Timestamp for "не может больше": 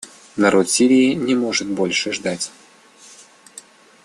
1.13-2.11